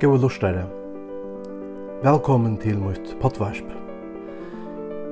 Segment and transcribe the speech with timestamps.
[0.00, 0.66] Gåa lustare.
[2.02, 3.64] Velkommen til mitt potvarsp.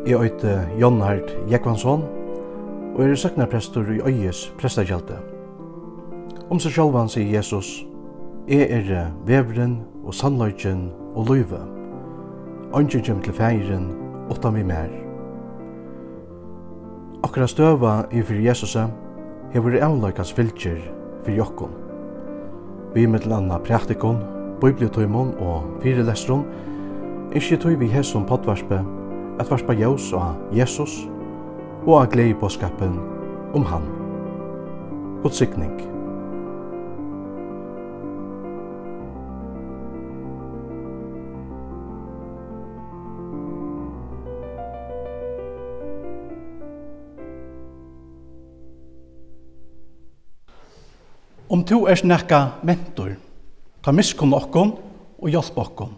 [0.06, 2.02] Jeg øyte Jon Hart Jekvansson,
[2.94, 5.16] og er søknarprestor i Øyes prestakjelte.
[6.50, 7.86] Om seg sjálvan sier Jesus,
[8.48, 11.62] Jeg er vevren og sannløyken og løyve.
[12.76, 13.88] Ønsker kjem til feiren,
[14.30, 14.92] åtta mi mer.
[17.24, 18.90] Akkurat støva i fyrir Jesusa,
[19.56, 20.78] hever avløykans fylkjer
[21.24, 21.72] fyrir jokkon.
[22.94, 26.44] Vi mittel anna praktikon, bibliotøymon og fyrelestron,
[27.34, 28.80] ikkje tøy vi hesson potvarspe,
[29.40, 31.08] at varspa jaus og Jesus,
[31.86, 32.96] og av glei på skapen
[33.54, 33.90] om han.
[35.22, 35.74] God sikning.
[51.54, 53.12] Om um, to er snakka mentor,
[53.84, 54.72] ta miskunn okkom
[55.20, 55.92] og hjelp okkom.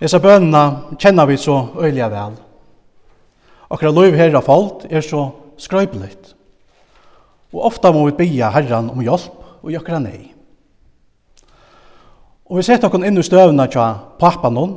[0.00, 0.64] Hesa bønna
[1.00, 2.36] kjenner vi så øyliga vel.
[3.70, 6.34] Akkurat lov herra falt er så skrøypeligt.
[7.54, 10.34] Og ofta må vi bia herran om hjelp og gjøre nei.
[12.50, 13.86] Og vi sett okkur inn i støvna tja
[14.20, 14.76] pappanon,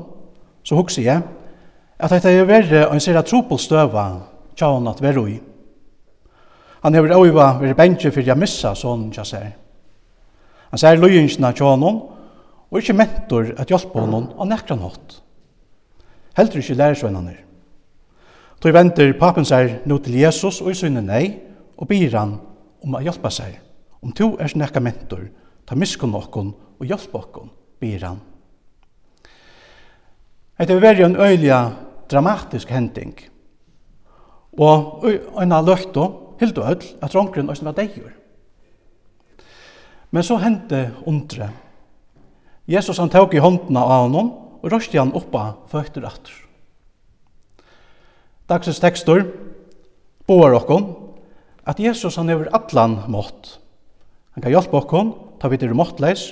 [0.64, 1.26] så hugsi jeg,
[2.00, 4.08] at dette er verre en sera tropel støva
[4.56, 5.38] tja hon at veru i.
[6.86, 9.67] Han hever auva veri bensje fyrir jeg missa sånn tja seg.
[10.72, 12.02] Han sier løyingsna til honom,
[12.68, 15.22] og ikkje mentor at hjelpa honom av nekran hatt.
[16.38, 17.44] Heldur ikkje lærersvennanir.
[18.62, 21.26] Tog venter papen seg nå til Jesus og i synne nei,
[21.78, 22.36] og byr han
[22.84, 23.54] om å hjelpa seg.
[24.02, 25.28] Om to er sin ekka mentor,
[25.66, 28.20] ta miskunn okkon og hjelpa okkon, byr han.
[30.58, 31.60] Det er veri en øyliga
[32.10, 33.14] dramatisk hending.
[34.58, 38.17] Og øyna løkto, hildo öll, at rongren òsne var deigur.
[40.12, 41.50] Men så hendte undre.
[42.68, 44.32] Jesus han tok i håndene av honom
[44.62, 46.34] og røste han oppa føtter atter.
[48.48, 49.26] Dagsens tekstur
[50.28, 50.90] boar okkon
[51.68, 53.58] at Jesus han hever allan mått.
[54.36, 56.30] Han kan hjelpe okkon, ta vidt er måttleis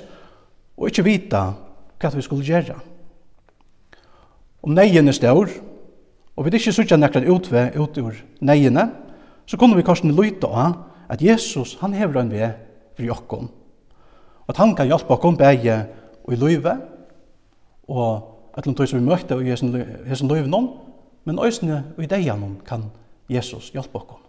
[0.75, 1.45] og ikkje vita
[1.99, 2.75] hva vi skulle gjøre.
[4.65, 5.51] Om neien er stor,
[6.35, 8.89] og vi ikkje sutja nekran utve ut ur neiene,
[9.45, 10.79] så kunne vi kanskje lyta av
[11.11, 12.49] at Jesus han hever en vei
[12.95, 13.51] for jokkon
[14.47, 15.25] at han kan hjelpe oss
[16.25, 16.75] og i løyve,
[17.87, 20.69] og at han tog som vi møtte i hessen løyve noen,
[21.25, 22.89] men øsene og i deg noen kan
[23.29, 24.21] Jesus hjelpe oss.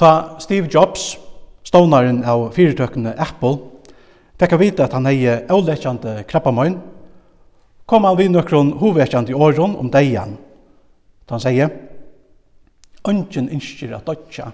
[0.00, 1.18] Ta Steve Jobs,
[1.66, 3.58] stånaren av fyrirtøkene Apple,
[4.40, 6.78] fikk å vite at han hei avlekkjande krabbamøyn,
[7.90, 10.38] kom han vid nøkron hovedkjande i åren om deian.
[11.26, 11.70] Da han sier,
[13.08, 14.50] «Ønsken innskjer at dødja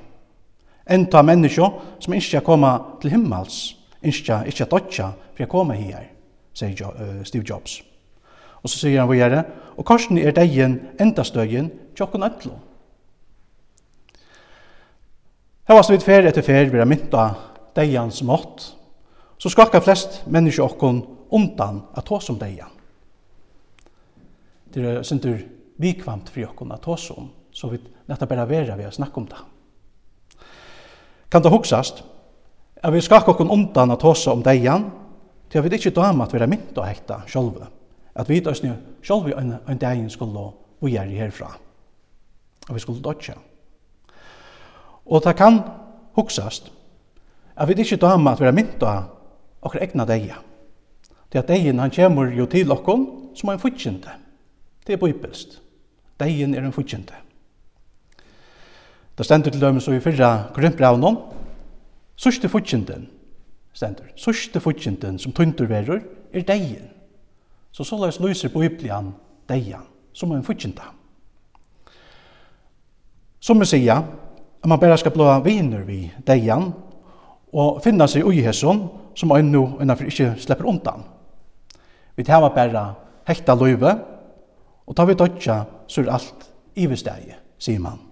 [0.87, 1.67] Enda menneskje
[2.01, 6.13] som ikke kommer til himmels, ikke, ikke dødja for å komme her,
[6.55, 7.81] sier Steve Jobs.
[8.63, 9.43] Og så sier han hva
[9.77, 12.55] og korsen er degen enda støyen tjokken ødlo.
[15.67, 17.27] Her var vi fer etter fer, vi har mynta
[17.75, 18.69] deians mått,
[19.39, 21.03] så skakka flest menneskje okkon
[21.35, 22.71] undan at ta som deian.
[24.71, 25.41] Det er sindur
[25.83, 29.29] vikvamt fri okkon at ta som, så vi nettopp bare vera vi å snakke om
[29.29, 29.43] det.
[31.31, 32.05] Kan det huksast
[32.83, 34.91] at vi skakka okkur undan at hosa om deian,
[35.51, 37.67] til at vi ikkje dama at vi er mynt å hekta sjolve,
[38.15, 38.73] at vi døysni
[39.03, 40.51] sjolve en, en deian skulle
[40.85, 41.51] vi er herfra,
[42.69, 43.35] og vi skulle dodja.
[45.07, 45.61] Og det kan
[46.19, 46.71] huksast
[47.57, 48.95] at vi ikkje dama at vi er mynt å
[49.67, 50.39] okkur egna deia,
[51.31, 54.13] til at deien han kjemur jo til okkur som er en futjente,
[54.87, 55.61] det er bibelst,
[56.21, 57.26] deien er en futjente.
[59.17, 61.17] Det stendur til dømes og i fyrra grunnbraunen,
[62.17, 63.07] sørste futjenten,
[63.73, 66.03] stendur, sørste futjenten som tuntur verur,
[66.33, 66.91] er deien.
[67.73, 69.15] Så så løs lyser Biblian
[69.49, 70.93] deien, som er en futjenta.
[73.41, 74.03] Som vi sier,
[74.63, 76.73] at man bare skal blå viner vi deian,
[77.53, 81.05] og finna seg ui hesson, som er nu innanfor ikke slipper undan.
[82.17, 82.85] Vi tar bare
[83.29, 83.95] hekta løyve,
[84.87, 88.06] og tar vi dødja, så er alt i vestegi, sier man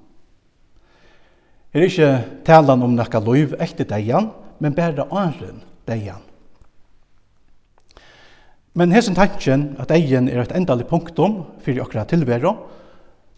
[1.75, 2.11] er ikke
[2.47, 4.31] talan om nekka loiv etter deian,
[4.63, 6.23] men bare anren deian.
[8.75, 12.55] Men hesen tanken at eien er et endalig punktum fyrir okra tilveru,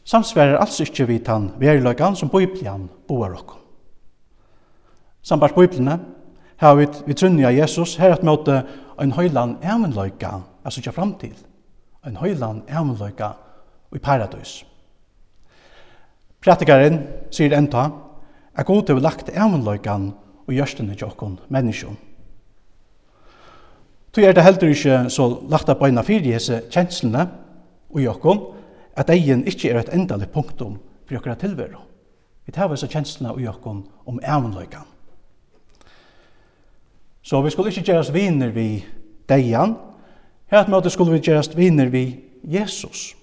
[0.06, 3.60] samsverar altså ikkje vi tan verilagan som Biblian boar okkom.
[5.26, 5.98] Sambart Biblina
[6.56, 8.62] har vi, vi trunja Jesus her at møte
[9.00, 11.34] ein høylan æmenløyga altså sykja fram til.
[12.06, 13.32] Ein høylan æmenløyga
[13.96, 14.60] i paradis.
[16.40, 17.00] Pratikaren
[17.34, 17.88] sier enta
[18.56, 20.10] at god hefur lagt evanløykan
[20.46, 21.96] og gjørstene til okkon menneskjon.
[24.12, 27.26] Tu er det heller ikke så lagt av beina fyrir hese kjenslene
[27.92, 28.06] og i
[28.96, 31.82] at egen ikkje er et endalig punktum for jokkara tilveru.
[32.46, 33.46] Vi tar hese kjenslene og i
[34.06, 34.86] om evanløykan.
[37.22, 38.84] Så vi skulle ikkje gjerast viner vi
[39.28, 39.76] deian,
[40.46, 43.16] Hært med at skulle vi gjerast viner vi Jesus.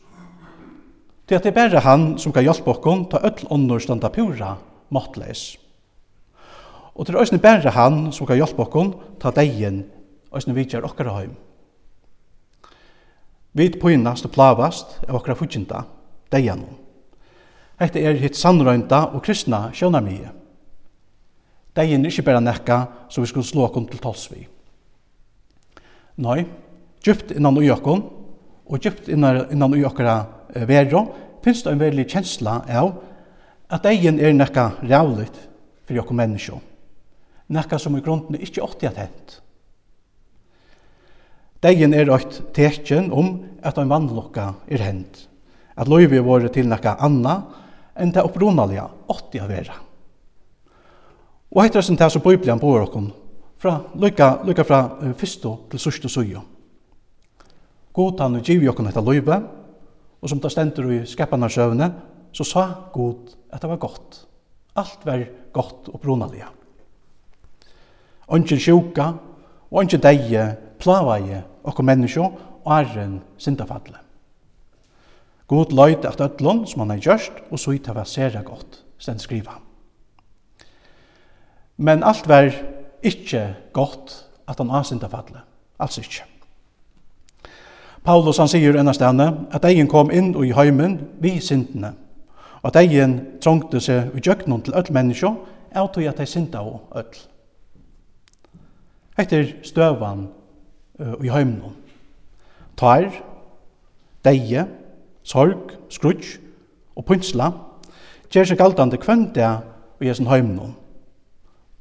[1.29, 4.57] Det er det er bare han som kan hjelpe okkon ta öll ånder standa pura
[4.93, 5.55] måttleis.
[6.93, 9.83] Og det er òsne bæra han som kan hjelpe okkon ta degen
[10.33, 11.33] òsne vidjar okkara heim.
[13.53, 15.83] Vi pynast og plavast av okkara fudginda,
[16.33, 16.79] degenon.
[17.81, 20.31] Hette er hitt sannrøynda og kristna sjønarmige.
[21.77, 22.79] Degen er ikke bæra nekka
[23.09, 24.45] som vi skulle slå okkon til tals vi.
[26.21, 26.43] Nei,
[27.01, 28.03] djupt innan ui okkon,
[28.69, 30.19] og djupt innan, ui okkara
[30.69, 31.07] vero,
[31.43, 32.93] finnes det en veldig kjensla av
[33.73, 35.37] at egen er nekka rævligt
[35.87, 36.59] for jokko menneskje.
[37.53, 39.39] Nekka som i grunden ikkje åtti at hent.
[41.63, 45.27] Degen er eit tekjen om at ein vannlokka er hent.
[45.75, 47.39] At loivi våre til nekka anna
[47.97, 49.75] enn det opprunalega åtti av vera.
[51.53, 53.11] Og heit er som det som Bibelen bor okkom
[53.61, 56.41] fra, lykka, lykka fra uh, fyrstu til sørste søyo.
[57.93, 59.37] God han og giv okkom etta loive,
[60.21, 61.91] og som det stendur i skeppanar søvne,
[62.33, 64.25] så sa Gud at det var godt.
[64.75, 66.49] Alt var godt og brunaliga.
[68.27, 69.13] Ongen sjuka
[69.69, 70.47] og ongen deie
[70.81, 73.99] plavaie okkur menneskje og arren syndafadle.
[75.47, 78.83] God løyde at ødlån som han har gjørst og så ut av var sere godt,
[78.97, 79.59] stend skriva.
[81.77, 82.49] Men alt var
[83.03, 84.15] ikkje godt
[84.47, 85.41] at han har sindafalle.
[85.79, 86.23] Altså ikkje.
[88.03, 91.93] Paulus han sier enn henne at egen kom inn og i heimen vi sintene
[92.63, 95.33] at egen trångte seg i djøknen til öll menneskje,
[95.73, 97.17] er tog at de synda og öll.
[99.19, 100.27] Etter støvan
[100.99, 101.75] uh, i heimnum.
[102.77, 103.11] Tar,
[104.25, 104.65] deie,
[105.23, 106.39] sorg, skrutsk
[106.95, 107.51] og pynsla,
[108.33, 109.51] gjør seg galdande kvendja
[110.01, 110.73] i hesen heimnum.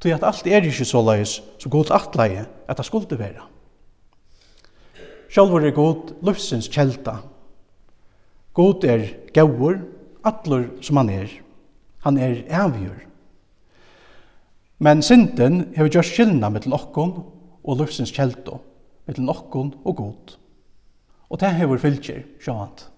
[0.03, 3.47] Tog at alt er ikkje så leis som god atleie at det skulle være.
[5.33, 7.23] Sjálfur er god lufsins kjelta.
[8.53, 9.79] God er gaur,
[10.25, 11.31] atler som han er.
[12.03, 13.01] Han er avgjør.
[14.83, 17.13] Men synden hever gjør skilna mittel okkon
[17.63, 18.59] og lufsins kjeldo,
[19.07, 20.35] mittel okkon og god.
[21.31, 22.89] Og det hever fylgjer, sjåant.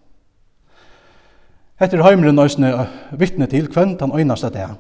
[1.81, 2.71] Hette heimren òsne
[3.19, 4.71] vittne til kvönt han øynast at det.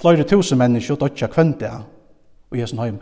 [0.00, 1.72] Fløyre tusen mennesker dødja kvönt det
[2.50, 2.98] og jesen heim.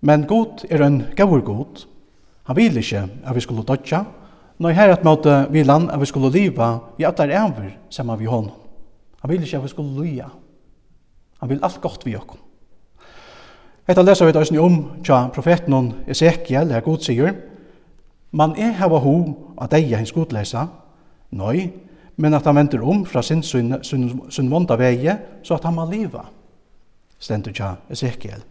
[0.00, 1.84] Men god er en gaur god.
[2.44, 4.04] Han vil ikkje at vi skulle dødja,
[4.60, 8.18] Nå her at måte vi land at vi skulle liva i at der er sammen
[8.20, 8.50] vi hånd.
[9.22, 10.28] Han vil ikke at vi skulle lya.
[11.40, 12.38] Han vil alt godt vi okkom.
[13.88, 17.32] Etta leser vi tøysni om tja profeten Ezekiel, her god sier,
[18.32, 19.14] Man er hava ho
[19.60, 20.68] at deia hins godlesa,
[21.30, 21.70] nøy,
[22.16, 25.74] men at han venter om fra sin, sin, sin, sin vonda veie, så at han
[25.74, 26.28] må liva,
[27.18, 28.44] stendur tja Ezekiel.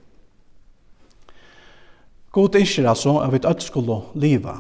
[2.31, 4.57] God innskir altså at vi alt skulle liva,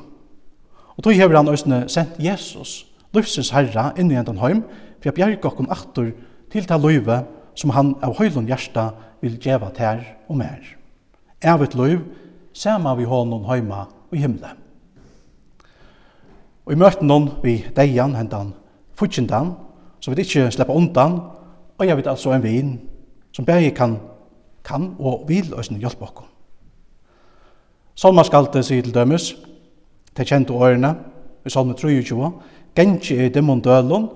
[0.99, 2.81] Og tog hever han òsne sendt Jesus,
[3.15, 4.65] løfsins herra, inn i endan heim,
[4.99, 6.09] for jeg bjerg okkon aktor
[6.51, 7.21] til ta løyve
[7.55, 8.89] som han av høylund hjersta
[9.21, 10.59] vil djeva ter og mer.
[11.39, 12.03] Av et løyv,
[12.51, 14.51] sama vi hånden heima og himle.
[16.67, 18.51] Og i møten noen vi deian hentan
[18.99, 19.55] futsindan,
[20.03, 21.21] så vi ikke slipper undan,
[21.79, 22.75] og jeg vet altså en vin
[23.31, 24.01] som berge kan,
[24.67, 26.27] kan og vil òsne hjelpe okkon.
[27.95, 29.37] det sier til dømes,
[30.19, 30.93] til kjente årene,
[31.47, 32.31] i salme 23,
[32.75, 34.09] «Gentje i dimon dølun,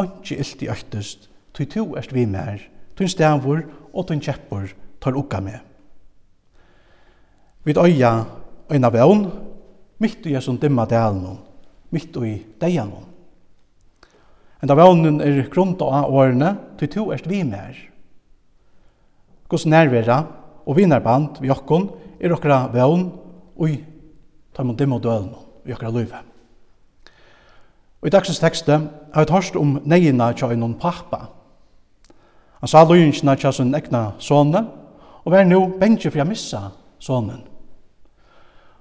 [0.00, 2.62] ondje ilti øktest, tui tu erst vi mer,
[2.96, 3.60] tui stavur
[3.92, 5.60] og tui kjeppur tar ukka med».
[7.64, 8.24] Vid øya
[8.72, 9.26] øyna vevn,
[10.00, 11.36] mitt i jesum dimma dalen,
[11.90, 12.92] mitt i deian.
[14.62, 17.76] Enda vevnen er grunda av årene, tui tu erst vi mer.
[19.48, 20.22] Guds nærvera
[20.64, 21.90] og vinarband vi okkon
[22.20, 23.10] er okkara vevn
[23.56, 23.78] og i
[24.56, 26.22] tar man dimma dølen i okra løyve.
[28.00, 28.78] Og i dagsens tekste
[29.14, 31.26] har vi tørst om neina tja i noen pappa.
[32.60, 34.64] Han sa løyingsna tja sin egna sånne,
[35.24, 36.62] og vær nu bengje for jeg missa
[36.98, 37.42] sånnen.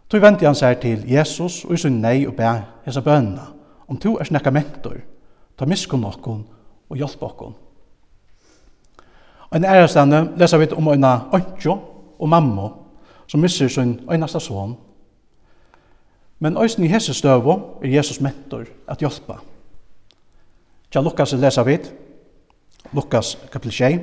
[0.09, 2.53] Tog venti han seg til Jesus og i sin nei og bæ
[2.86, 3.45] hesa bønna,
[3.88, 4.98] om to er snakka mentor,
[5.57, 6.45] ta miskun okkun
[6.89, 7.55] og hjálpa okkun.
[9.50, 11.75] Og en ærestande lesa vi om eina ønskjo
[12.19, 12.69] og mammo
[13.27, 14.77] som misser sin einasta son,
[16.39, 19.41] Men òsni i hese støvo er Jesus mentor at hjelpa.
[20.89, 21.89] Tja Lukas lesa vid,
[22.96, 24.00] Lukas kapitel 6,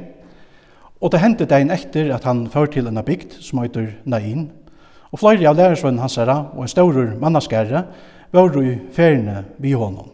[1.01, 4.51] og det hendte deg en etter at han før til en bygd som heter Nain,
[5.11, 7.83] og flere av lærersvennen hans herra og en staurer mannaskerre
[8.33, 10.13] var i feriene vi honom.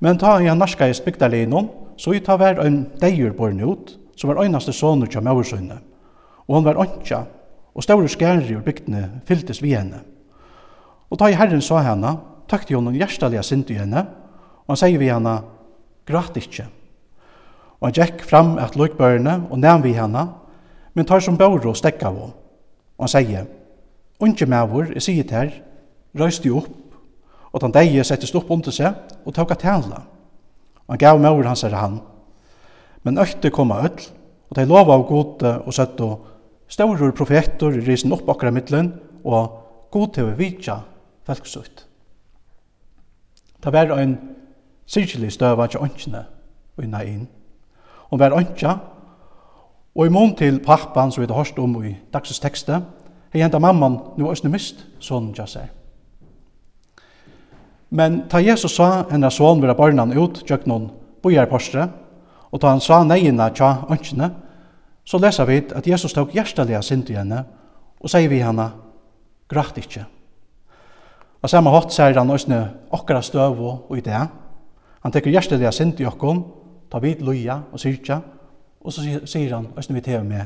[0.00, 3.96] Men ta i han narska i spikdalinon, så i ta hver en deir borne ut,
[4.16, 5.78] som var øynaste sonur tja maursønne,
[6.48, 7.24] og han var ønskja,
[7.76, 10.00] og staurer skære ur bygdene fylltes vi henne.
[11.10, 12.16] Og da i Herren sa henne,
[12.50, 14.06] takk til henne hjertelig synd i henne,
[14.66, 15.36] og han sier vi henne,
[16.06, 16.66] grat ikke.
[17.78, 20.26] Og han gikk fram et løkbørene og nevn vi henne,
[20.96, 22.34] men tar som bør og stekka av henne.
[22.96, 23.46] Og han sier,
[24.22, 25.54] unge mævor, jeg sier til her,
[26.16, 26.72] røys de opp,
[27.52, 30.00] og den deie settes opp under seg og tok at tjene.
[30.86, 32.00] Og han gav mævor hans herre han.
[33.04, 34.08] Men økte kom av ødel,
[34.50, 36.26] og de lova av gode og søtte og
[36.72, 38.92] større profeter risen opp akkurat middelen,
[39.24, 40.80] og god til å vidtja
[41.26, 41.86] folksutt.
[43.64, 44.18] Det var ein
[44.86, 46.26] sirkelig støv av åndsjene
[46.76, 47.26] og i inn.
[48.10, 48.76] Hun var åndsja,
[49.96, 52.82] og i mån til pappan som vi hadde hørt om i dagsens tekste,
[53.32, 55.70] hei enda mamman nu òsne mist, sånn ja seg.
[57.90, 60.90] Men ta Jesus sa hennar son vera barnan ut, tjøk noen
[61.22, 61.88] bojar postre,
[62.52, 64.30] og ta han sa neina tja åndsjene,
[65.06, 67.44] så lesa vi at Jesus tok hjertelig sint i henne,
[68.00, 68.70] og sier vi henne,
[69.48, 70.04] græt ikkje.
[71.46, 72.56] Og samme hatt sier han også
[72.96, 74.18] okkara støv og i det.
[75.04, 76.40] Han teker hjertelig det sint i okkon,
[76.90, 78.16] ta vid loja og syrkja,
[78.82, 80.42] og så sier han også vi til med,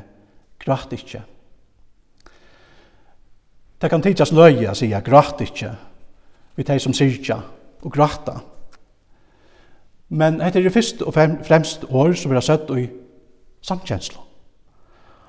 [0.60, 1.22] græt ikkje.
[3.80, 5.72] Det kan tidsas løye, sier græt ikkje,
[6.60, 7.40] vi tar som syrkja
[7.80, 8.36] og gratta.
[10.12, 12.90] Men dette er fyrst og fremst år som vi har sett i
[13.64, 14.20] samkjenslo.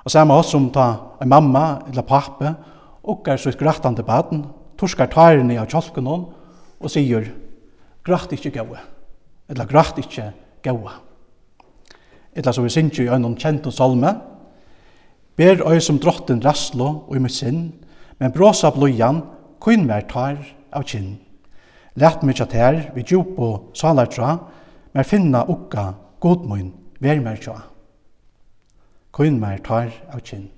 [0.04, 2.58] Og samme hatt som ta en mamma eller pappa,
[3.08, 4.50] og er så et grattande baden,
[4.82, 6.26] torskar tærene av kjolken hon,
[6.82, 7.28] og sier,
[8.02, 8.82] gratt ikkje gaua,
[9.50, 10.32] eller gratt ikkje
[10.66, 10.98] gaua.
[12.34, 14.16] eller som vi synger i øynene kjent og salme,
[15.36, 17.74] ber øy som drotten raslo og i mitt sinn,
[18.20, 19.22] men bråsa bløyan,
[19.60, 20.38] kun mer tar
[20.74, 21.20] av kinn.
[21.96, 24.38] Læt mykje tær, vi djup og salar tra,
[24.94, 27.58] mer finna ukka, godmoin, ver mer tja.
[29.12, 30.50] Kun mer tar av kinn.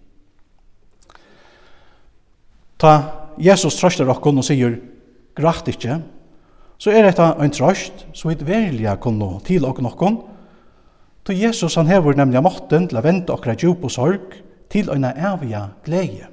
[2.77, 4.77] Ta Jesus trøster okkon og sier
[5.37, 6.01] «Gratt ikkje»,
[6.77, 10.17] så er dette en trøst, så vidt verliga kunne til okkon okkon.
[11.23, 14.35] Til Jesus han hever nemlig måtten til å vente okra djup og sorg
[14.73, 16.27] til en evige glede.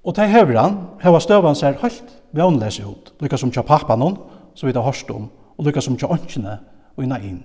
[0.00, 4.16] Og til hever han, hever støvan ser helt vannlese ut, lykka som tja pappanon,
[4.54, 6.56] som vi har hørt om, og lykka som tja åndkjene
[6.96, 7.42] og inna inn.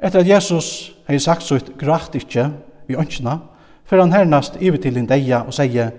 [0.00, 2.48] Etter at Jesus har sagt så ut gratt ikkje
[2.88, 3.36] vi åndkjene,
[3.86, 5.92] fer han hernast iver til en deia og sier,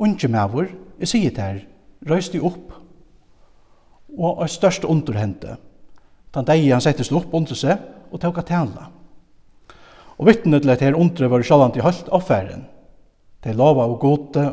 [0.00, 1.64] «Unge mavur, jeg sier der,
[2.08, 2.76] røys de opp!»
[4.16, 5.56] Og er størst under hente.
[6.34, 7.78] Den deia han settes opp under seg
[8.10, 8.88] og tåk at tala.
[10.18, 12.66] Og vittnet til at her undre var sjallant i hølt affæren.
[13.44, 14.44] De lava og gode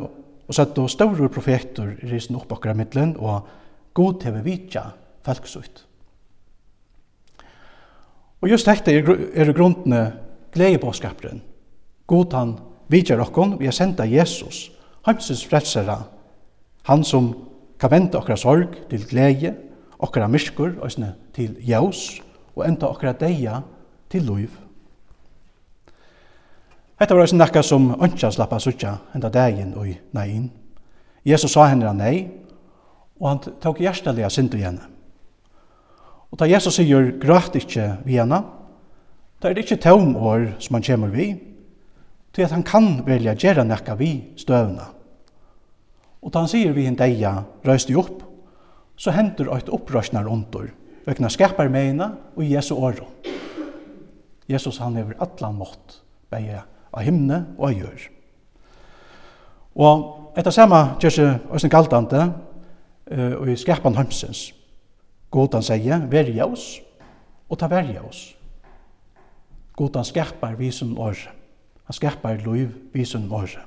[0.48, 3.48] og sette og større profeter i risen opp akkurat middelen og
[3.94, 4.86] god til vi vitja
[5.26, 5.84] falksutt.
[8.40, 10.02] Og just dette er, er grunnene
[10.54, 11.42] gledebåskaperen
[12.08, 12.54] God han
[12.88, 14.70] vidjer okkon, vi har senda Jesus,
[15.06, 15.98] heimsins frelsera,
[16.88, 17.34] han som
[17.78, 19.54] kan vente okkara sorg til glede,
[19.98, 22.22] okkara og òsne, til jaus,
[22.56, 23.60] og enda okkara deia
[24.10, 24.50] til loiv.
[26.98, 30.50] Hetta var ein nakka som ønskja slappa suttja enda deien og nein.
[31.24, 32.28] Jesus sa henne nei,
[33.20, 34.82] og han tok hjertelige synd til henne.
[36.32, 38.42] Og da Jesus sier græt ikkje vi henne,
[39.38, 41.36] da er det ikkje tøvm år som han kjemur vi,
[42.38, 44.84] til at han kan velja gjera nekka vi støvna.
[46.22, 47.32] Og da han sier vi en deia
[47.66, 48.20] røyste opp,
[48.98, 50.68] så henter eit opprøsnar ondur,
[51.06, 53.08] vekna skapar meina og Jesu åro.
[54.48, 55.98] Jesus han hever atlan mått,
[56.30, 56.60] beie
[56.92, 58.04] av himne og av jør.
[59.78, 64.52] Og etter samme gjør seg Øystein Galtante, uh, og i skapan hømsens.
[65.34, 66.76] Godan sier, verja oss,
[67.50, 68.22] og ta verja oss.
[69.74, 71.37] Godan skapar vi som året.
[71.88, 73.58] Han skapar liv vi sin morse.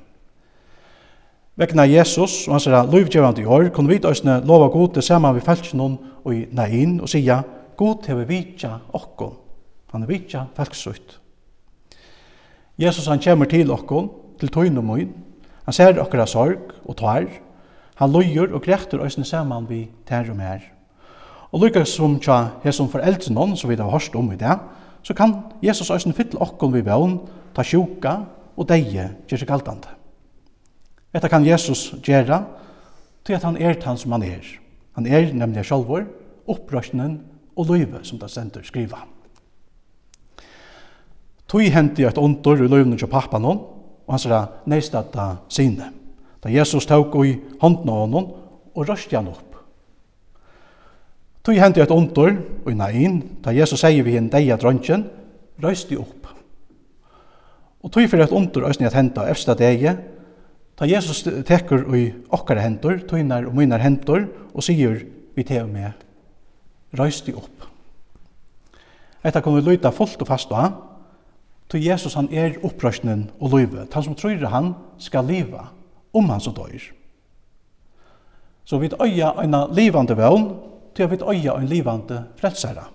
[1.57, 5.35] Vekna Jesus og hans er livgjevande i år, kunne vi døysne lova god til saman
[5.35, 7.41] vi felsen og i nein og sija,
[7.77, 9.33] god hever vitja okkon.
[9.91, 11.17] Han er vitja felksutt.
[12.77, 15.09] Jesus han kommer til okkon, til tøyn og møyn.
[15.65, 17.25] Han ser okkara sorg og tvar.
[17.99, 20.63] Han løyer og grekter òsne saman vi tær og mer.
[21.51, 24.55] Og lykka som tja hesson foreldre noen, som vi da har hørt om i det,
[25.03, 27.19] så kan Jesus òsne fytle okkon vi vevn,
[27.55, 28.15] ta sjuka
[28.55, 29.91] og deie gjør seg galtande.
[31.11, 32.43] Etta kan Jesus gjera
[33.27, 34.45] til at han er han som han er.
[34.95, 36.05] Han er nemlig sjálfur,
[36.47, 37.19] opprørsnen
[37.55, 39.03] og løyve som det sender skriva.
[41.51, 43.59] Tui henti eit ondur i løyvnen til pappan hon,
[44.07, 45.89] og han sier neistata sine.
[46.41, 48.29] Da Jesus tok i hånden av honom
[48.71, 49.57] og røsti han opp.
[51.43, 52.31] Tui henti eit ondur
[52.69, 55.03] i nain, da Jesus sier vi en deia drøntjen,
[55.61, 56.20] røsti opp.
[57.81, 59.95] Og tog fyrir et ondur òsni at henda efsta degi,
[60.77, 65.01] ta Jesus tekur i okkara hendur, tøynar og munar hendur, og sigur
[65.35, 65.91] vi teg med,
[66.97, 67.67] røys opp.
[69.23, 70.79] Etta kom vi luta fullt og fast av,
[71.69, 75.69] tog Jesus han er opprøsnen og løyve, han som tror han skal liva,
[76.13, 76.91] om han som døyr.
[78.65, 80.49] Så vi øya eina livande vøvn,
[80.95, 82.89] til vi øya en livande frelsara.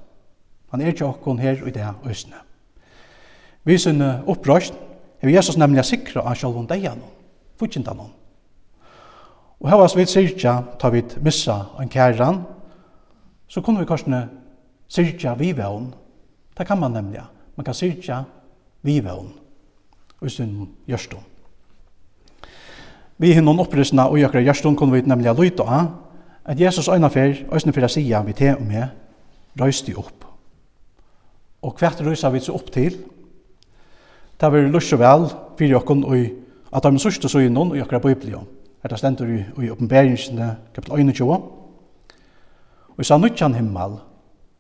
[0.70, 2.45] Han er tjokkon her og i det òsne.
[3.66, 4.74] Vi sin opprøst,
[5.20, 7.00] er Jesus nemlig sikra av sjálf hun deian,
[7.58, 8.12] fudgjinda noen.
[9.60, 12.42] Og hevas vi sirkja, ta vi missa en kæran,
[13.48, 14.26] så kunne vi korsne
[14.88, 15.88] sirkja vi vevn.
[16.58, 17.24] Det kan man nemlig.
[17.56, 18.22] Man kan sirkja
[18.82, 19.32] vi vevn.
[20.20, 21.24] Og sin gjørstum.
[23.18, 25.90] Vi hinnon opprystna og jøkra gjørstum kunne vi nemlig lyta av
[26.46, 28.84] at Jesus øyna fyr, øyne fyr sia vi te og me,
[29.58, 30.24] røysti opp.
[31.62, 32.94] Og hvert røysa vi så opp til,
[34.40, 36.26] Det var lust og vel for okkon og
[36.76, 38.44] at de sørste så innom i akkurat Bibelen.
[38.84, 41.30] Er det stendur i, i oppenberingsene kapitel 21.
[41.32, 43.96] Og jeg sa nødjan himmel,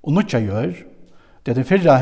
[0.02, 0.72] og nutja gjør,
[1.44, 1.98] det er den fyrre,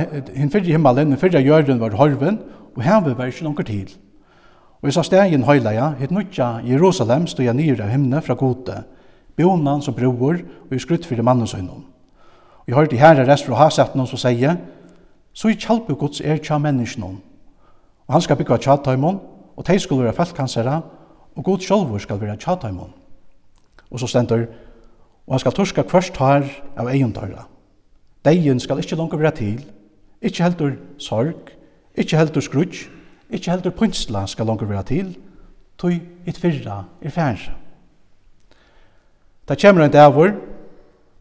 [0.52, 2.38] fyrre himmelen, den fyrre gjøren var horven,
[2.76, 3.90] og her var ikke noen til.
[4.82, 8.84] Og jeg sa stegen høyleia, hitt nutja Jerusalem stod jeg nyr av himne fra gode,
[9.36, 11.84] bjonan som broer, og i skrutt fyrir mannens øynon.
[12.64, 14.58] Og jeg hørte herre rest fra hasetten som sier,
[15.34, 17.18] så i kjalpe gods er tja menneskene,
[18.06, 19.20] Og han skal bygge tjataimon,
[19.56, 20.82] og de skal være feltkansere,
[21.36, 22.92] og god sjølver skal være tjataimon.
[23.90, 24.46] Og så stender,
[25.26, 27.46] og han skal torska kvørst her av egen døra.
[28.24, 29.64] Deien skal ikke langt være til,
[30.22, 31.52] ikke heldur sorg,
[31.94, 32.86] ikke heldur skrudj,
[33.30, 35.14] ikke heldur pynsla skal langt være til,
[35.78, 35.92] tog
[36.26, 37.54] et fyrra er færre.
[39.48, 40.32] Det kommer en dævor,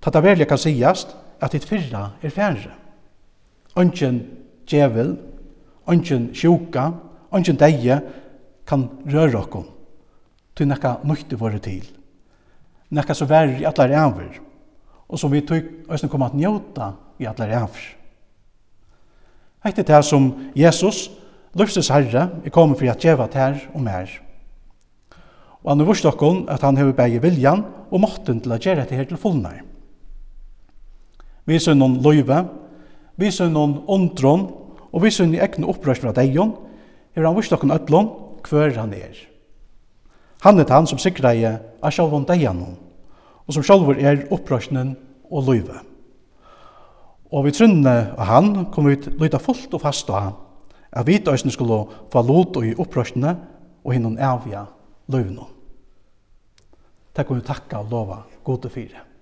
[0.01, 2.71] ta det verlig kan sigast, at et fyrra er færre.
[3.75, 4.21] Ongen
[4.69, 5.17] djevel,
[5.89, 6.91] ongen sjuka,
[7.31, 7.99] ongen deie
[8.67, 9.67] kan røre okkom
[10.53, 11.83] til nekka nøyte våre til.
[12.93, 14.37] Nekka som vær i atler avir,
[15.09, 17.87] og som vi tog òsne kom at njóta i atler avir.
[19.63, 21.07] Heit er det som Jesus,
[21.55, 24.09] løftes herre, er kommet for at djeva ter og mer.
[25.63, 28.83] Og han er vurs okkom at han hever begge viljan og måtten til å gjøre
[28.89, 29.61] det her til fullnær.
[31.47, 32.43] Vi ser noen løyve,
[33.19, 34.49] vi ser noen ondron,
[34.93, 36.53] og vi sunn i egne opprørs fra deion,
[37.15, 38.09] er han vist okken ødlån
[38.45, 39.17] hver han er.
[40.43, 41.45] Han er han som sikrer deg
[41.81, 42.75] av sjálfon deianon,
[43.47, 44.95] og som sjálfur er opprørsnen
[45.31, 45.79] og løyve.
[47.33, 50.35] Og vi trunne av han kom vi lyda fullt og fast av han,
[50.93, 51.79] at vi døysene skulle
[52.13, 53.33] få lot i opprørsene
[53.83, 54.67] og hinnom avja
[55.09, 55.47] løyvene.
[57.13, 59.12] Takk og takka og lova gode fire.